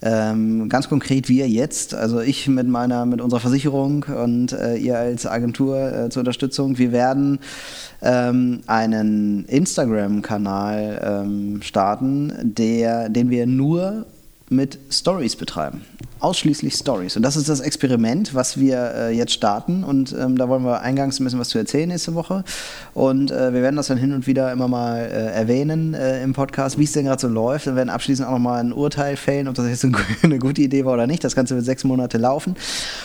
[0.00, 4.98] ähm, ganz konkret wir jetzt, also ich mit meiner, mit unserer Versicherung und äh, ihr
[4.98, 7.40] als Agentur äh, zur Unterstützung, wir werden
[8.02, 14.06] ähm, einen Instagram-Kanal ähm, starten, der, den wir nur
[14.50, 15.82] mit Stories betreiben
[16.20, 17.16] ausschließlich Stories.
[17.16, 19.84] Und das ist das Experiment, was wir äh, jetzt starten.
[19.84, 22.44] Und ähm, da wollen wir eingangs ein bisschen was zu erzählen nächste Woche.
[22.94, 26.32] Und äh, wir werden das dann hin und wieder immer mal äh, erwähnen äh, im
[26.32, 27.66] Podcast, wie es denn gerade so läuft.
[27.66, 29.86] Wir werden abschließend auch nochmal ein Urteil fällen, ob das jetzt
[30.22, 31.22] eine gute Idee war oder nicht.
[31.22, 32.56] Das Ganze wird sechs Monate laufen.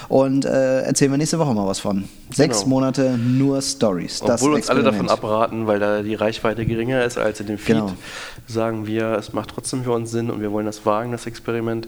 [0.10, 2.06] Und äh, erzählen wir nächste Woche mal was von.
[2.32, 2.69] Sechs genau.
[2.69, 4.21] Monate nur Stories.
[4.23, 7.75] Obwohl uns alle davon abraten, weil da die Reichweite geringer ist als in dem Feed,
[7.75, 7.93] genau.
[8.47, 11.87] sagen wir, es macht trotzdem für uns Sinn und wir wollen das wagen, das Experiment.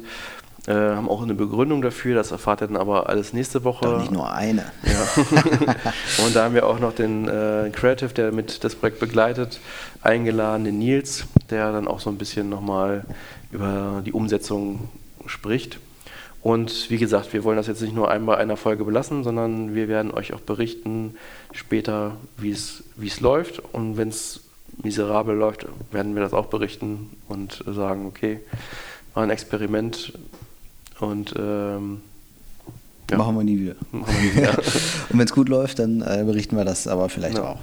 [0.67, 3.85] Äh, haben auch eine Begründung dafür, das erfahrt ihr dann aber alles nächste Woche.
[3.85, 4.65] Doch nicht nur eine.
[4.83, 5.23] Ja.
[6.25, 9.59] und da haben wir auch noch den äh, Creative, der mit das Projekt begleitet,
[10.01, 13.05] eingeladen, den Nils, der dann auch so ein bisschen nochmal
[13.51, 14.89] über die Umsetzung
[15.27, 15.77] spricht.
[16.41, 19.87] Und wie gesagt, wir wollen das jetzt nicht nur einmal einer Folge belassen, sondern wir
[19.87, 21.15] werden euch auch berichten
[21.53, 23.61] später, wie es läuft.
[23.71, 24.41] Und wenn es
[24.81, 28.39] miserabel läuft, werden wir das auch berichten und sagen, okay,
[29.15, 30.13] war ein Experiment,
[30.99, 32.01] und ähm,
[33.09, 33.17] ja.
[33.17, 33.75] Machen wir nie wieder.
[33.91, 34.57] Wir nie wieder.
[35.09, 37.43] und wenn es gut läuft, dann äh, berichten wir das aber vielleicht ja.
[37.43, 37.59] auch.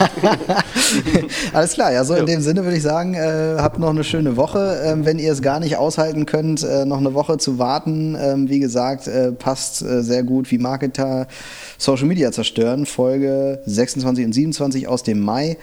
[1.52, 4.36] Alles klar, ja, so in dem Sinne würde ich sagen, äh, habt noch eine schöne
[4.36, 4.80] Woche.
[4.84, 8.48] Ähm, wenn ihr es gar nicht aushalten könnt, äh, noch eine Woche zu warten, ähm,
[8.48, 11.26] wie gesagt, äh, passt äh, sehr gut wie Marketer
[11.78, 12.86] Social Media zerstören.
[12.86, 15.58] Folge 26 und 27 aus dem Mai.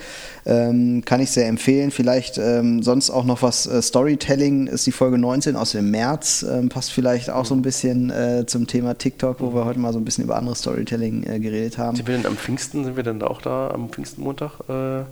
[0.45, 1.91] Ähm, kann ich sehr empfehlen.
[1.91, 6.45] Vielleicht ähm, sonst auch noch was äh, Storytelling ist die Folge 19 aus dem März.
[6.49, 9.91] Ähm, passt vielleicht auch so ein bisschen äh, zum Thema TikTok, wo wir heute mal
[9.91, 11.97] so ein bisschen über andere Storytelling geredet haben.
[11.97, 13.89] Sind wir denn am Pfingsten, sind wir denn auch da am
[14.27, 14.51] Pfingstenmontag?
[14.69, 15.03] Äh?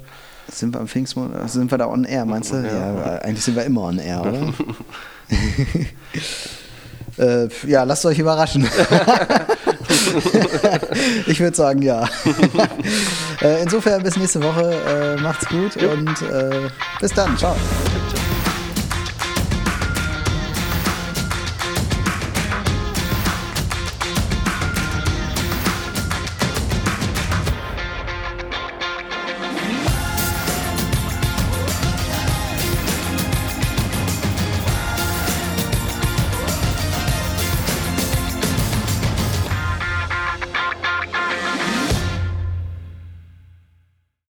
[0.52, 2.58] Sind wir am Pfingstmontag, sind wir da on air, meinst du?
[2.58, 4.54] Ja, ja eigentlich sind wir immer on air, oder?
[7.46, 8.64] äh, ja, lasst euch überraschen.
[11.26, 12.08] ich würde sagen, ja.
[13.42, 15.16] äh, insofern bis nächste Woche.
[15.18, 15.90] Äh, macht's gut jo.
[15.92, 17.36] und äh, bis dann.
[17.38, 17.56] Ciao.